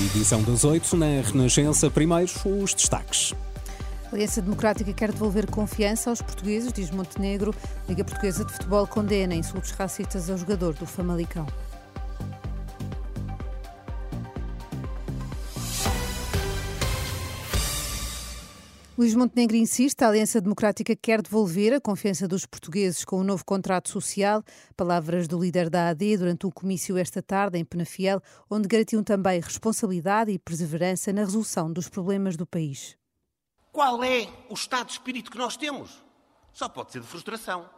Edição 0.00 0.40
das 0.44 0.62
8 0.62 0.96
na 0.96 1.06
Renascença. 1.22 1.90
Primeiros, 1.90 2.36
os 2.44 2.72
destaques. 2.72 3.34
A 4.12 4.14
Aliança 4.14 4.40
Democrática 4.40 4.92
quer 4.92 5.10
devolver 5.10 5.50
confiança 5.50 6.08
aos 6.08 6.22
portugueses, 6.22 6.72
diz 6.72 6.88
Montenegro. 6.92 7.52
Liga 7.88 8.04
Portuguesa 8.04 8.44
de 8.44 8.52
Futebol 8.52 8.86
condena 8.86 9.34
insultos 9.34 9.72
racistas 9.72 10.30
ao 10.30 10.38
jogador 10.38 10.74
do 10.74 10.86
Famalicão. 10.86 11.46
Luís 18.98 19.14
Montenegro 19.14 19.56
insiste, 19.56 20.02
a 20.02 20.08
Aliança 20.08 20.40
Democrática 20.40 20.96
quer 20.96 21.22
devolver 21.22 21.72
a 21.72 21.80
confiança 21.80 22.26
dos 22.26 22.44
portugueses 22.44 23.04
com 23.04 23.20
o 23.20 23.22
novo 23.22 23.44
contrato 23.44 23.88
social. 23.88 24.42
Palavras 24.76 25.28
do 25.28 25.38
líder 25.38 25.70
da 25.70 25.90
AD 25.90 26.16
durante 26.16 26.48
um 26.48 26.50
comício 26.50 26.98
esta 26.98 27.22
tarde 27.22 27.56
em 27.56 27.64
Penafiel, 27.64 28.20
onde 28.50 28.66
garantiam 28.66 29.04
também 29.04 29.40
responsabilidade 29.40 30.32
e 30.32 30.38
perseverança 30.40 31.12
na 31.12 31.20
resolução 31.20 31.72
dos 31.72 31.88
problemas 31.88 32.36
do 32.36 32.44
país. 32.44 32.98
Qual 33.70 34.02
é 34.02 34.28
o 34.50 34.54
estado 34.54 34.88
de 34.88 34.94
espírito 34.94 35.30
que 35.30 35.38
nós 35.38 35.56
temos? 35.56 36.02
Só 36.52 36.68
pode 36.68 36.90
ser 36.90 37.00
de 37.00 37.06
frustração. 37.06 37.70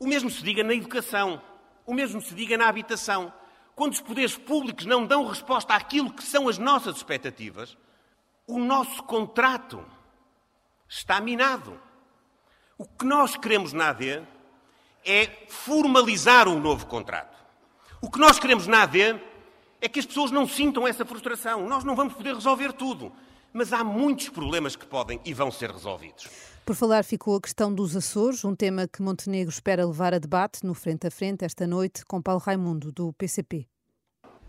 O 0.00 0.06
mesmo 0.08 0.28
se 0.28 0.42
diga 0.42 0.64
na 0.64 0.74
educação, 0.74 1.40
o 1.86 1.94
mesmo 1.94 2.20
se 2.20 2.34
diga 2.34 2.58
na 2.58 2.66
habitação. 2.66 3.32
Quando 3.76 3.92
os 3.92 4.00
poderes 4.00 4.36
públicos 4.36 4.84
não 4.84 5.06
dão 5.06 5.28
resposta 5.28 5.74
àquilo 5.74 6.12
que 6.12 6.24
são 6.24 6.48
as 6.48 6.58
nossas 6.58 6.96
expectativas, 6.96 7.78
o 8.48 8.58
nosso 8.58 9.00
contrato 9.04 9.93
está 10.98 11.20
minado. 11.20 11.78
O 12.78 12.84
que 12.84 13.04
nós 13.04 13.36
queremos 13.36 13.72
na 13.72 13.88
AD 13.88 14.22
é 15.04 15.26
formalizar 15.48 16.48
um 16.48 16.60
novo 16.60 16.86
contrato. 16.86 17.36
O 18.00 18.10
que 18.10 18.18
nós 18.18 18.38
queremos 18.38 18.66
na 18.66 18.82
AD 18.82 19.20
é 19.80 19.88
que 19.88 19.98
as 19.98 20.06
pessoas 20.06 20.30
não 20.30 20.46
sintam 20.46 20.86
essa 20.86 21.04
frustração. 21.04 21.68
Nós 21.68 21.84
não 21.84 21.96
vamos 21.96 22.14
poder 22.14 22.34
resolver 22.34 22.72
tudo, 22.72 23.12
mas 23.52 23.72
há 23.72 23.82
muitos 23.82 24.28
problemas 24.28 24.76
que 24.76 24.86
podem 24.86 25.20
e 25.24 25.34
vão 25.34 25.50
ser 25.50 25.70
resolvidos. 25.70 26.28
Por 26.64 26.74
falar 26.74 27.04
ficou 27.04 27.36
a 27.36 27.40
questão 27.40 27.74
dos 27.74 27.94
Açores, 27.94 28.44
um 28.44 28.54
tema 28.54 28.88
que 28.88 29.02
Montenegro 29.02 29.52
espera 29.52 29.84
levar 29.84 30.14
a 30.14 30.18
debate 30.18 30.64
no 30.64 30.74
frente 30.74 31.06
a 31.06 31.10
frente 31.10 31.44
esta 31.44 31.66
noite 31.66 32.04
com 32.06 32.22
Paulo 32.22 32.40
Raimundo, 32.40 32.90
do 32.90 33.12
PCP. 33.12 33.66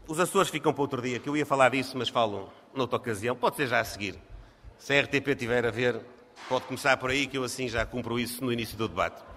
Os 0.07 0.19
Açores 0.19 0.49
ficam 0.49 0.71
para 0.71 0.81
outro 0.81 1.01
dia, 1.01 1.19
que 1.19 1.27
eu 1.27 1.35
ia 1.35 1.45
falar 1.45 1.69
disso, 1.69 1.97
mas 1.97 2.07
falo 2.07 2.49
noutra 2.73 2.97
ocasião. 2.97 3.35
Pode 3.35 3.57
ser 3.57 3.67
já 3.67 3.79
a 3.79 3.83
seguir. 3.83 4.17
Se 4.77 4.93
a 4.93 5.01
RTP 5.01 5.35
tiver 5.38 5.66
a 5.66 5.71
ver, 5.71 5.99
Pode 6.47 6.66
começar 6.66 6.95
por 6.97 7.09
aí, 7.09 7.28
que 7.28 7.38
eu 7.38 7.44
assim 7.44 7.67
já 7.67 7.86
cumpro 7.86 8.19
isso 8.19 8.44
no 8.44 8.53
início 8.53 8.78
do 8.78 8.88
debate. 8.88 9.34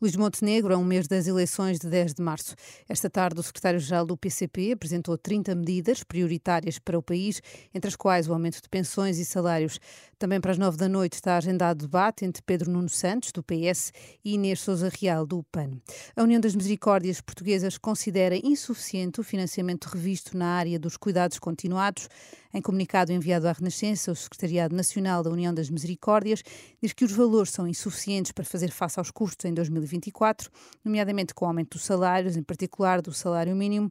Luís 0.00 0.16
Montenegro, 0.16 0.72
a 0.72 0.78
um 0.78 0.84
mês 0.84 1.06
das 1.06 1.26
eleições 1.26 1.78
de 1.78 1.86
10 1.86 2.14
de 2.14 2.22
março. 2.22 2.54
Esta 2.88 3.10
tarde, 3.10 3.38
o 3.38 3.42
secretário-geral 3.42 4.06
do 4.06 4.16
PCP 4.16 4.72
apresentou 4.72 5.18
30 5.18 5.54
medidas 5.54 6.02
prioritárias 6.02 6.78
para 6.78 6.98
o 6.98 7.02
país, 7.02 7.42
entre 7.74 7.88
as 7.88 7.96
quais 7.96 8.26
o 8.26 8.32
aumento 8.32 8.62
de 8.62 8.68
pensões 8.70 9.18
e 9.18 9.26
salários. 9.26 9.78
Também 10.18 10.40
para 10.40 10.52
as 10.52 10.58
9 10.58 10.78
da 10.78 10.88
noite 10.88 11.14
está 11.14 11.36
agendado 11.36 11.86
debate 11.86 12.24
entre 12.24 12.42
Pedro 12.42 12.70
Nuno 12.70 12.88
Santos, 12.88 13.30
do 13.30 13.42
PS, 13.42 13.92
e 14.24 14.34
Inês 14.34 14.60
Souza 14.60 14.90
Real, 14.98 15.26
do 15.26 15.42
PAN. 15.52 15.70
A 16.16 16.22
União 16.22 16.40
das 16.40 16.54
Misericórdias 16.54 17.20
Portuguesas 17.20 17.76
considera 17.76 18.36
insuficiente 18.42 19.20
o 19.20 19.24
financiamento 19.24 19.84
revisto 19.84 20.34
na 20.34 20.46
área 20.46 20.78
dos 20.78 20.96
cuidados 20.96 21.38
continuados. 21.38 22.08
Em 22.52 22.60
comunicado 22.60 23.12
enviado 23.12 23.46
à 23.46 23.52
Renascença, 23.52 24.10
o 24.10 24.16
Secretariado 24.16 24.74
Nacional 24.74 25.22
da 25.22 25.30
União 25.30 25.54
das 25.54 25.70
Misericórdias 25.70 26.42
diz 26.82 26.92
que 26.92 27.04
os 27.04 27.12
valores 27.12 27.52
são 27.52 27.68
insuficientes 27.68 28.32
para 28.32 28.44
fazer 28.44 28.72
face 28.72 28.98
aos 28.98 29.10
custos 29.10 29.44
em 29.44 29.54
2024, 29.90 30.50
nomeadamente 30.84 31.34
com 31.34 31.44
o 31.44 31.48
aumento 31.48 31.76
dos 31.76 31.84
salários, 31.84 32.36
em 32.36 32.42
particular 32.42 33.02
do 33.02 33.12
salário 33.12 33.54
mínimo, 33.56 33.90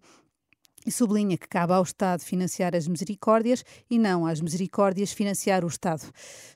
e 0.85 0.91
sublinha 0.91 1.37
que 1.37 1.47
cabe 1.47 1.73
ao 1.73 1.83
Estado 1.83 2.21
financiar 2.21 2.75
as 2.75 2.87
misericórdias 2.87 3.63
e 3.89 3.99
não 3.99 4.25
às 4.25 4.39
misericórdias 4.39 5.11
financiar 5.11 5.65
o 5.65 5.67
Estado. 5.67 6.03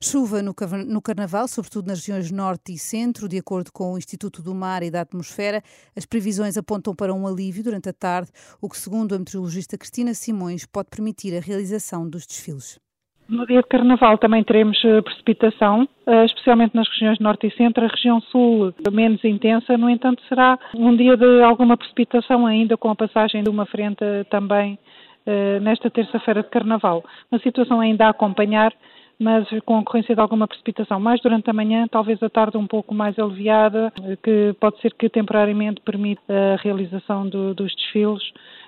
Chuva 0.01 0.41
no, 0.41 0.53
Carnaval, 1.01 1.47
sobretudo 1.47 1.87
nas 1.87 1.99
regiões 1.99 2.31
Norte 2.31 2.73
e 2.73 2.79
Centro, 2.79 3.27
de 3.27 3.37
acordo 3.37 3.71
com 3.71 3.93
o 3.93 3.97
Instituto 3.97 4.41
do 4.41 4.55
Mar 4.55 4.81
e 4.81 4.89
da 4.89 5.01
Atmosfera, 5.01 5.61
as 5.95 6.05
previsões 6.05 6.57
apontam 6.57 6.95
para 6.95 7.13
um 7.13 7.27
alívio 7.27 7.63
durante 7.63 7.89
a 7.89 7.93
tarde, 7.93 8.31
o 8.61 8.69
que, 8.69 8.77
segundo 8.77 9.13
a 9.13 9.19
meteorologista 9.19 9.77
Cristina 9.77 10.13
Simões, 10.13 10.65
pode 10.65 10.89
permitir 10.89 11.35
a 11.35 11.41
realização 11.41 12.09
dos 12.09 12.25
desfiles. 12.25 12.82
No 13.27 13.45
dia 13.47 13.61
de 13.61 13.67
Carnaval 13.67 14.17
também 14.17 14.43
teremos 14.43 14.83
eh, 14.83 15.01
precipitação, 15.01 15.87
eh, 16.05 16.25
especialmente 16.25 16.75
nas 16.75 16.89
regiões 16.89 17.19
Norte 17.19 17.47
e 17.47 17.51
Centro. 17.51 17.85
A 17.85 17.87
região 17.87 18.19
Sul 18.19 18.73
menos 18.91 19.23
intensa, 19.23 19.77
no 19.77 19.89
entanto, 19.89 20.21
será 20.27 20.59
um 20.75 20.95
dia 20.95 21.15
de 21.15 21.41
alguma 21.41 21.77
precipitação 21.77 22.45
ainda, 22.45 22.75
com 22.75 22.89
a 22.89 22.95
passagem 22.95 23.41
de 23.41 23.49
uma 23.49 23.65
frente 23.65 24.03
também 24.29 24.77
eh, 25.25 25.57
nesta 25.61 25.89
terça-feira 25.89 26.43
de 26.43 26.49
Carnaval. 26.49 27.03
Uma 27.31 27.39
situação 27.39 27.79
ainda 27.79 28.07
a 28.07 28.09
acompanhar, 28.09 28.73
mas 29.17 29.47
com 29.65 29.79
ocorrência 29.79 30.13
de 30.13 30.19
alguma 30.19 30.45
precipitação. 30.45 30.99
Mais 30.99 31.21
durante 31.21 31.49
a 31.49 31.53
manhã, 31.53 31.87
talvez 31.89 32.21
a 32.21 32.29
tarde 32.29 32.57
um 32.57 32.67
pouco 32.67 32.93
mais 32.93 33.17
aliviada, 33.17 33.93
que 34.21 34.53
pode 34.59 34.81
ser 34.81 34.93
que 34.95 35.07
temporariamente 35.07 35.79
permita 35.79 36.21
a 36.55 36.61
realização 36.61 37.29
do, 37.29 37.53
dos 37.53 37.73
desfiles. 37.73 38.23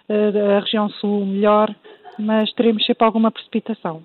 A 0.08 0.60
região 0.60 0.88
Sul 0.88 1.26
melhor, 1.26 1.76
mas 2.18 2.54
teremos 2.54 2.86
sempre 2.86 3.04
alguma 3.04 3.32
precipitação 3.32 4.04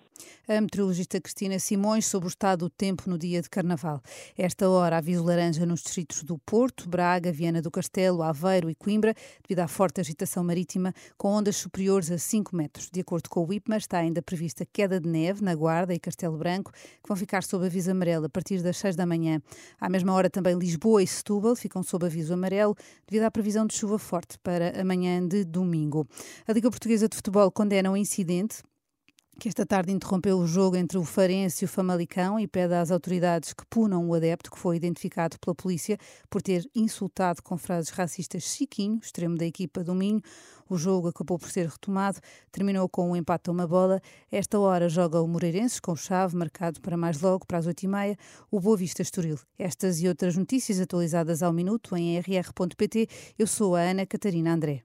a 0.49 0.61
meteorologista 0.61 1.21
Cristina 1.21 1.59
Simões 1.59 2.06
sobre 2.06 2.27
o 2.27 2.28
estado 2.28 2.61
do 2.61 2.71
tempo 2.71 3.09
no 3.09 3.17
dia 3.17 3.41
de 3.41 3.49
Carnaval. 3.49 4.03
Esta 4.37 4.69
hora, 4.69 4.99
aviso 4.99 5.25
laranja 5.25 5.65
nos 5.65 5.83
distritos 5.83 6.23
do 6.23 6.39
Porto, 6.39 6.89
Braga, 6.89 7.31
Viana 7.33 7.62
do 7.62 7.71
Castelo, 7.71 8.23
Aveiro 8.23 8.69
e 8.69 8.75
Coimbra, 8.75 9.15
devido 9.43 9.61
à 9.61 9.69
forte 9.69 10.00
agitação 10.00 10.43
marítima, 10.43 10.93
com 11.17 11.29
ondas 11.29 11.56
superiores 11.56 12.11
a 12.11 12.19
5 12.19 12.55
metros. 12.56 12.91
De 12.91 13.00
acordo 13.00 13.29
com 13.29 13.47
o 13.47 13.53
IPMA, 13.53 13.77
está 13.77 13.99
ainda 13.99 14.21
prevista 14.23 14.67
queda 14.73 14.99
de 14.99 15.09
neve 15.09 15.43
na 15.43 15.55
Guarda 15.55 15.95
e 15.95 16.00
Castelo 16.00 16.37
Branco, 16.37 16.73
que 16.73 17.09
vão 17.09 17.17
ficar 17.17 17.43
sob 17.43 17.67
aviso 17.67 17.91
amarelo 17.91 18.27
a 18.27 18.29
partir 18.29 18.62
das 18.62 18.77
6 18.79 18.97
da 18.97 19.06
manhã. 19.06 19.41
À 19.81 19.89
mesma 19.89 20.12
hora, 20.12 20.29
também 20.29 20.59
Lisboa 20.59 21.03
e 21.03 21.06
Setúbal 21.06 21.55
ficam 21.55 21.83
sob 21.83 22.06
aviso 22.06 22.34
amarelo, 22.34 22.75
devido 23.06 23.25
à 23.25 23.31
previsão 23.31 23.67
de 23.67 23.75
chuva 23.75 23.99
forte 23.99 24.39
para 24.43 24.81
amanhã 24.81 25.27
de 25.27 25.45
domingo. 25.45 26.06
A 26.47 26.53
Liga 26.53 26.71
Portuguesa 26.71 27.09
de 27.09 27.17
Futebol 27.17 27.50
condena 27.50 27.91
o 27.91 27.97
incidente 27.97 28.62
que 29.41 29.49
esta 29.49 29.65
tarde 29.65 29.91
interrompeu 29.91 30.39
o 30.39 30.47
jogo 30.47 30.77
entre 30.77 30.99
o 30.99 31.03
Farense 31.03 31.65
e 31.65 31.67
o 31.67 31.69
Famalicão 31.69 32.39
e 32.39 32.47
pede 32.47 32.75
às 32.75 32.91
autoridades 32.91 33.55
que 33.55 33.65
punam 33.71 34.06
o 34.06 34.12
adepto 34.12 34.51
que 34.51 34.59
foi 34.59 34.77
identificado 34.77 35.39
pela 35.39 35.55
polícia 35.55 35.97
por 36.28 36.43
ter 36.43 36.69
insultado 36.75 37.43
com 37.43 37.56
frases 37.56 37.89
racistas 37.89 38.43
Chiquinho, 38.43 39.00
extremo 39.03 39.39
da 39.39 39.47
equipa 39.47 39.83
do 39.83 39.95
Minho. 39.95 40.21
O 40.69 40.77
jogo 40.77 41.09
acabou 41.09 41.39
por 41.39 41.50
ser 41.50 41.67
retomado, 41.69 42.21
terminou 42.53 42.87
com 42.87 43.11
um 43.11 43.17
empate 43.17 43.49
a 43.49 43.53
uma 43.53 43.67
bola. 43.67 44.03
Esta 44.31 44.61
hora 44.61 44.91
joga 44.91 45.23
o 45.23 45.27
Moreirenses 45.27 45.81
com 45.81 45.97
chave, 45.97 46.37
marcado 46.37 46.79
para 46.83 46.99
mais 46.99 47.19
logo, 47.23 47.47
para 47.47 47.56
as 47.56 47.67
oito 47.67 47.83
e 47.83 47.89
meia, 47.89 48.19
o 48.50 48.61
Boa 48.61 48.77
Vista 48.77 49.00
Estoril. 49.00 49.39
Estas 49.59 50.03
e 50.03 50.09
outras 50.09 50.37
notícias 50.37 50.79
atualizadas 50.79 51.43
ao 51.43 51.50
minuto 51.50 51.97
em 51.97 52.19
rr.pt. 52.19 53.09
Eu 53.38 53.47
sou 53.47 53.75
a 53.75 53.81
Ana 53.81 54.05
Catarina 54.05 54.53
André. 54.53 54.85